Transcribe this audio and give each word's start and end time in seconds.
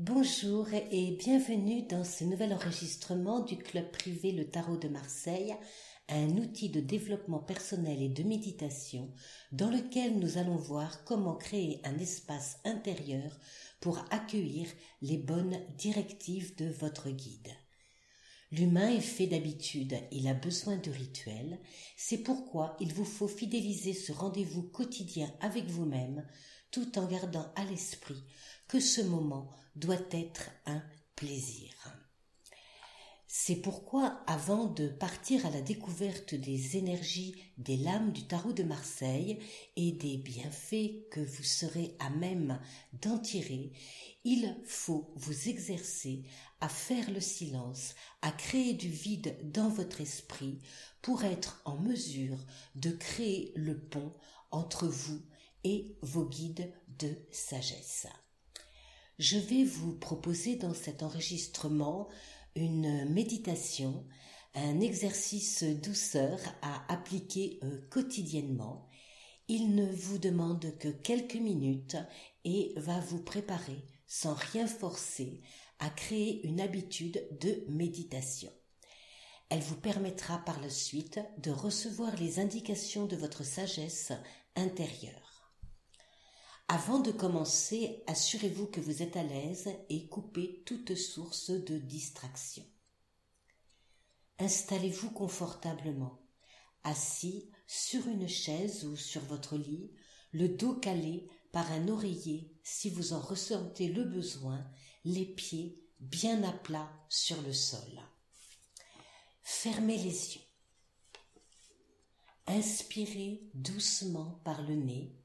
Bonjour 0.00 0.66
et 0.90 1.12
bienvenue 1.12 1.82
dans 1.86 2.02
ce 2.02 2.24
nouvel 2.24 2.52
enregistrement 2.52 3.38
du 3.38 3.56
club 3.56 3.92
privé 3.92 4.32
Le 4.32 4.44
Tarot 4.44 4.76
de 4.76 4.88
Marseille, 4.88 5.54
un 6.08 6.30
outil 6.30 6.68
de 6.68 6.80
développement 6.80 7.38
personnel 7.38 8.02
et 8.02 8.08
de 8.08 8.24
méditation 8.24 9.08
dans 9.52 9.70
lequel 9.70 10.18
nous 10.18 10.36
allons 10.36 10.56
voir 10.56 11.04
comment 11.04 11.36
créer 11.36 11.80
un 11.84 11.96
espace 12.00 12.58
intérieur 12.64 13.38
pour 13.80 14.04
accueillir 14.10 14.66
les 15.00 15.16
bonnes 15.16 15.60
directives 15.78 16.56
de 16.56 16.68
votre 16.70 17.10
guide. 17.10 17.52
L'humain 18.50 18.88
est 18.88 19.00
fait 19.00 19.26
d'habitude, 19.26 19.96
il 20.12 20.28
a 20.28 20.34
besoin 20.34 20.76
de 20.76 20.90
rituels, 20.90 21.58
c'est 21.96 22.18
pourquoi 22.18 22.76
il 22.80 22.92
vous 22.92 23.04
faut 23.04 23.28
fidéliser 23.28 23.92
ce 23.92 24.12
rendez-vous 24.12 24.62
quotidien 24.62 25.32
avec 25.40 25.66
vous-même 25.66 26.26
tout 26.70 26.98
en 26.98 27.06
gardant 27.06 27.52
à 27.56 27.64
l'esprit 27.64 28.22
que 28.68 28.80
ce 28.80 29.00
moment 29.00 29.50
doit 29.76 29.96
être 30.10 30.50
un 30.66 30.82
plaisir. 31.16 31.72
C'est 33.36 33.56
pourquoi, 33.56 34.22
avant 34.28 34.66
de 34.66 34.86
partir 34.86 35.44
à 35.44 35.50
la 35.50 35.60
découverte 35.60 36.36
des 36.36 36.76
énergies 36.76 37.34
des 37.58 37.76
lames 37.76 38.12
du 38.12 38.28
tarot 38.28 38.52
de 38.52 38.62
Marseille 38.62 39.40
et 39.74 39.90
des 39.90 40.18
bienfaits 40.18 41.08
que 41.10 41.18
vous 41.18 41.42
serez 41.42 41.96
à 41.98 42.10
même 42.10 42.60
d'en 43.02 43.18
tirer, 43.18 43.72
il 44.22 44.56
faut 44.64 45.12
vous 45.16 45.48
exercer 45.48 46.22
à 46.60 46.68
faire 46.68 47.10
le 47.10 47.20
silence, 47.20 47.96
à 48.22 48.30
créer 48.30 48.72
du 48.72 48.88
vide 48.88 49.36
dans 49.52 49.68
votre 49.68 50.00
esprit 50.00 50.60
pour 51.02 51.24
être 51.24 51.60
en 51.64 51.76
mesure 51.76 52.38
de 52.76 52.90
créer 52.90 53.52
le 53.56 53.76
pont 53.76 54.12
entre 54.52 54.86
vous 54.86 55.20
et 55.64 55.98
vos 56.02 56.24
guides 56.24 56.72
de 57.00 57.10
sagesse. 57.32 58.06
Je 59.18 59.38
vais 59.38 59.64
vous 59.64 59.92
proposer 59.92 60.56
dans 60.56 60.74
cet 60.74 61.02
enregistrement 61.02 62.08
une 62.54 63.08
méditation, 63.10 64.04
un 64.54 64.80
exercice 64.80 65.64
douceur 65.64 66.38
à 66.62 66.92
appliquer 66.92 67.58
euh, 67.62 67.80
quotidiennement. 67.90 68.88
Il 69.48 69.74
ne 69.74 69.90
vous 69.92 70.18
demande 70.18 70.76
que 70.78 70.88
quelques 70.88 71.34
minutes 71.34 71.96
et 72.44 72.72
va 72.76 73.00
vous 73.00 73.22
préparer 73.22 73.84
sans 74.06 74.34
rien 74.34 74.66
forcer 74.66 75.42
à 75.80 75.90
créer 75.90 76.46
une 76.46 76.60
habitude 76.60 77.26
de 77.40 77.64
méditation. 77.68 78.50
Elle 79.50 79.60
vous 79.60 79.76
permettra 79.76 80.38
par 80.38 80.60
la 80.60 80.70
suite 80.70 81.20
de 81.38 81.50
recevoir 81.50 82.14
les 82.16 82.38
indications 82.38 83.06
de 83.06 83.16
votre 83.16 83.44
sagesse 83.44 84.12
intérieure. 84.56 85.23
Avant 86.68 86.98
de 86.98 87.12
commencer, 87.12 88.02
assurez-vous 88.06 88.66
que 88.66 88.80
vous 88.80 89.02
êtes 89.02 89.16
à 89.16 89.22
l'aise 89.22 89.68
et 89.90 90.08
coupez 90.08 90.62
toute 90.64 90.94
source 90.94 91.50
de 91.50 91.76
distraction. 91.76 92.64
Installez-vous 94.38 95.10
confortablement, 95.10 96.26
assis 96.82 97.50
sur 97.66 98.08
une 98.08 98.28
chaise 98.28 98.84
ou 98.86 98.96
sur 98.96 99.20
votre 99.22 99.58
lit, 99.58 99.92
le 100.32 100.48
dos 100.48 100.74
calé 100.74 101.28
par 101.52 101.70
un 101.70 101.88
oreiller 101.88 102.50
si 102.62 102.88
vous 102.88 103.12
en 103.12 103.20
ressentez 103.20 103.88
le 103.88 104.04
besoin, 104.04 104.66
les 105.04 105.26
pieds 105.26 105.78
bien 106.00 106.42
à 106.44 106.52
plat 106.52 106.90
sur 107.10 107.40
le 107.42 107.52
sol. 107.52 108.00
Fermez 109.42 109.98
les 109.98 110.36
yeux. 110.36 110.42
Inspirez 112.46 113.50
doucement 113.52 114.40
par 114.44 114.62
le 114.62 114.74
nez 114.74 115.23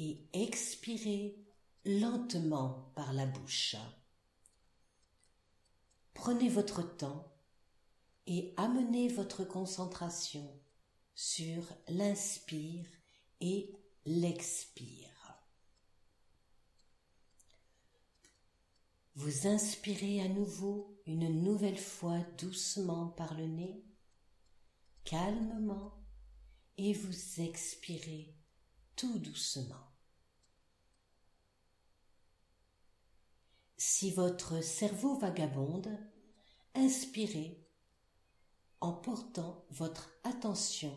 et 0.00 0.18
expirez 0.32 1.36
lentement 1.84 2.90
par 2.94 3.12
la 3.12 3.26
bouche. 3.26 3.76
Prenez 6.14 6.48
votre 6.48 6.82
temps 6.96 7.30
et 8.26 8.54
amenez 8.56 9.08
votre 9.08 9.44
concentration 9.44 10.58
sur 11.14 11.62
l'inspire 11.88 12.86
et 13.42 13.74
l'expire. 14.06 15.08
Vous 19.14 19.46
inspirez 19.46 20.22
à 20.22 20.28
nouveau 20.28 20.98
une 21.04 21.42
nouvelle 21.42 21.78
fois 21.78 22.20
doucement 22.38 23.08
par 23.08 23.34
le 23.34 23.46
nez, 23.46 23.84
calmement, 25.04 25.92
et 26.78 26.94
vous 26.94 27.40
expirez 27.42 28.39
tout 29.00 29.18
doucement. 29.18 29.88
Si 33.78 34.10
votre 34.10 34.62
cerveau 34.62 35.16
vagabonde, 35.16 35.88
inspirez 36.74 37.66
en 38.82 38.92
portant 38.92 39.64
votre 39.70 40.10
attention 40.22 40.94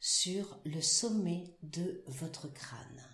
sur 0.00 0.58
le 0.64 0.80
sommet 0.80 1.56
de 1.62 2.02
votre 2.08 2.52
crâne. 2.52 3.04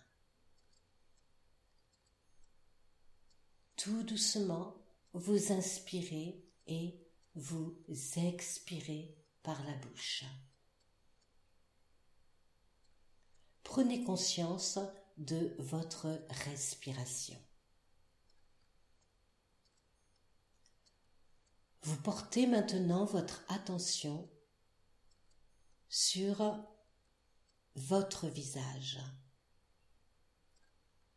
Tout 3.76 4.02
doucement, 4.02 4.76
vous 5.12 5.52
inspirez 5.52 6.42
et 6.66 7.06
vous 7.34 7.84
expirez 8.16 9.14
par 9.42 9.62
la 9.66 9.74
bouche. 9.74 10.24
Prenez 13.66 14.04
conscience 14.04 14.78
de 15.18 15.54
votre 15.58 16.24
respiration. 16.46 17.36
Vous 21.82 21.96
portez 22.00 22.46
maintenant 22.46 23.04
votre 23.04 23.42
attention 23.48 24.30
sur 25.88 26.56
votre 27.74 28.28
visage, 28.28 29.00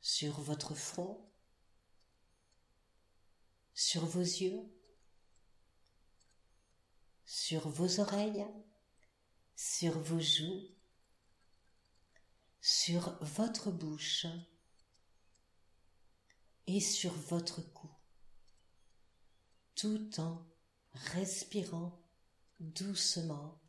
sur 0.01 0.41
votre 0.41 0.73
front, 0.73 1.31
sur 3.75 4.05
vos 4.07 4.19
yeux, 4.19 4.59
sur 7.25 7.69
vos 7.69 7.99
oreilles, 7.99 8.47
sur 9.55 9.99
vos 9.99 10.19
joues, 10.19 10.78
sur 12.61 13.17
votre 13.23 13.71
bouche 13.71 14.25
et 16.67 16.79
sur 16.79 17.13
votre 17.13 17.61
cou, 17.73 17.89
tout 19.75 20.19
en 20.19 20.45
respirant 20.91 21.99
doucement, 22.59 23.59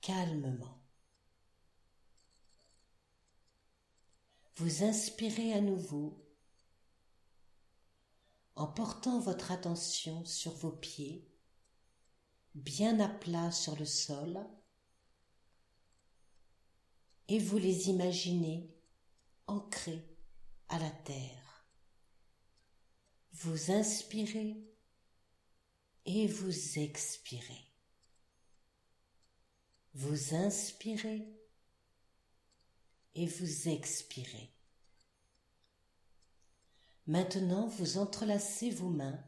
calmement. 0.00 0.78
Vous 4.56 4.82
inspirez 4.82 5.52
à 5.52 5.60
nouveau 5.60 6.24
en 8.56 8.66
portant 8.66 9.20
votre 9.20 9.52
attention 9.52 10.24
sur 10.24 10.52
vos 10.52 10.72
pieds, 10.72 11.28
bien 12.56 12.98
à 12.98 13.08
plat 13.08 13.52
sur 13.52 13.76
le 13.76 13.84
sol, 13.84 14.44
et 17.28 17.38
vous 17.38 17.58
les 17.58 17.88
imaginez 17.88 18.74
ancrés 19.46 20.02
à 20.68 20.78
la 20.78 20.90
terre. 20.90 21.66
Vous 23.32 23.70
inspirez 23.70 24.56
et 26.06 26.26
vous 26.26 26.78
expirez. 26.78 27.64
Vous 29.94 30.34
inspirez 30.34 31.26
et 33.14 33.26
vous 33.26 33.68
expirez. 33.68 34.50
Maintenant, 37.06 37.66
vous 37.66 37.98
entrelacez 37.98 38.70
vos 38.70 38.90
mains 38.90 39.18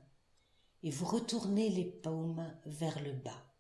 et 0.83 0.91
vous 0.91 1.07
retournez 1.07 1.71
les 1.71 1.85
paumes 1.85 2.55
vers 2.67 3.03
le 3.03 3.13
bas. 3.13 3.55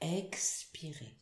Expirez. 0.00 1.16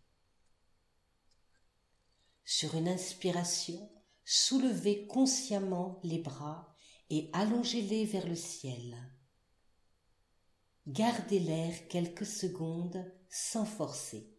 Sur 2.58 2.74
une 2.74 2.88
inspiration, 2.88 3.88
soulevez 4.24 5.06
consciemment 5.06 6.00
les 6.02 6.18
bras 6.18 6.74
et 7.08 7.30
allongez-les 7.32 8.04
vers 8.04 8.26
le 8.26 8.34
ciel. 8.34 8.96
Gardez 10.88 11.38
l'air 11.38 11.86
quelques 11.86 12.26
secondes 12.26 13.14
sans 13.30 13.64
forcer. 13.64 14.36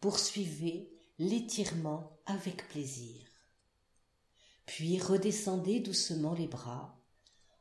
Poursuivez 0.00 0.98
l'étirement 1.18 2.18
avec 2.24 2.66
plaisir. 2.68 3.20
Puis 4.64 4.98
redescendez 4.98 5.78
doucement 5.78 6.32
les 6.32 6.48
bras 6.48 6.98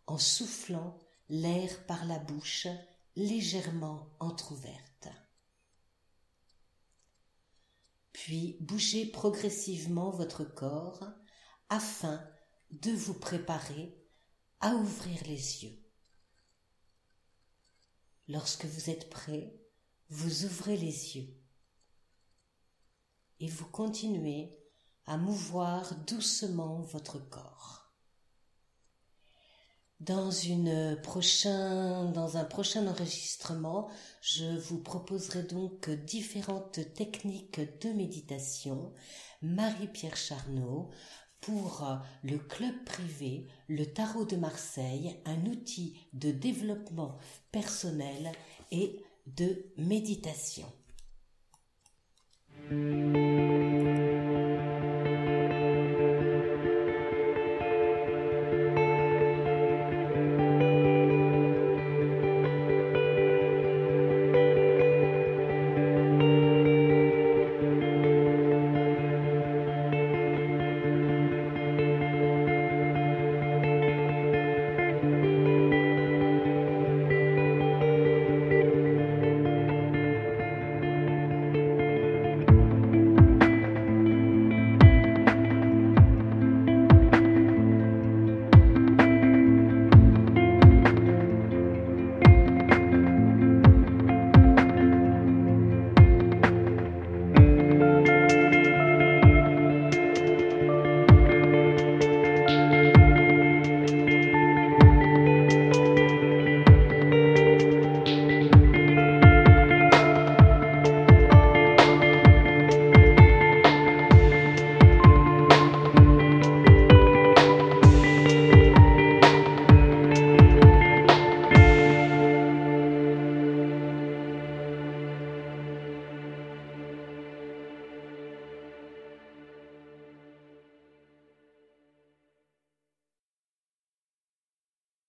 en 0.07 0.17
soufflant 0.17 0.97
l'air 1.27 1.85
par 1.85 2.05
la 2.05 2.17
bouche 2.17 2.67
légèrement 3.17 4.07
entr'ouverte. 4.21 5.09
Puis 8.23 8.55
bougez 8.59 9.07
progressivement 9.07 10.11
votre 10.11 10.43
corps 10.43 11.03
afin 11.69 12.23
de 12.69 12.91
vous 12.91 13.15
préparer 13.15 13.99
à 14.59 14.75
ouvrir 14.75 15.17
les 15.25 15.63
yeux. 15.63 15.83
Lorsque 18.27 18.65
vous 18.65 18.91
êtes 18.91 19.09
prêt, 19.09 19.59
vous 20.09 20.45
ouvrez 20.45 20.77
les 20.77 21.17
yeux 21.17 21.35
et 23.39 23.47
vous 23.47 23.65
continuez 23.65 24.55
à 25.07 25.17
mouvoir 25.17 25.95
doucement 26.05 26.81
votre 26.81 27.17
corps. 27.27 27.80
Prochain, 31.03 32.05
dans 32.05 32.37
un 32.37 32.43
prochain 32.43 32.87
enregistrement, 32.87 33.87
je 34.21 34.57
vous 34.57 34.79
proposerai 34.79 35.43
donc 35.43 35.91
différentes 35.91 36.79
techniques 36.95 37.61
de 37.81 37.89
méditation. 37.89 38.93
Marie-Pierre 39.43 40.17
Charnot 40.17 40.89
pour 41.39 41.85
le 42.23 42.37
club 42.37 42.73
privé, 42.83 43.45
le 43.67 43.85
tarot 43.85 44.25
de 44.25 44.37
Marseille, 44.37 45.17
un 45.25 45.45
outil 45.45 45.99
de 46.13 46.31
développement 46.31 47.17
personnel 47.51 48.31
et 48.71 49.03
de 49.27 49.71
méditation. 49.77 50.67